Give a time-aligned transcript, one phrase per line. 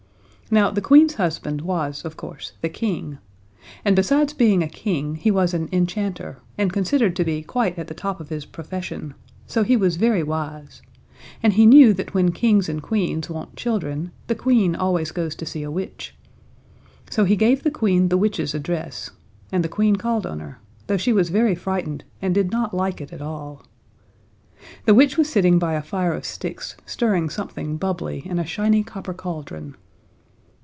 [0.53, 3.19] Now, the Queen's husband was, of course, the King.
[3.85, 7.87] And besides being a King he was an enchanter, and considered to be quite at
[7.87, 9.13] the top of his profession,
[9.47, 10.81] so he was very wise,
[11.41, 15.45] and he knew that when Kings and Queens want children, the Queen always goes to
[15.45, 16.17] see a witch.
[17.09, 19.11] So he gave the Queen the witch's address,
[19.53, 22.99] and the Queen called on her, though she was very frightened and did not like
[22.99, 23.63] it at all.
[24.83, 28.83] The witch was sitting by a fire of sticks, stirring something bubbly in a shiny
[28.83, 29.77] copper cauldron.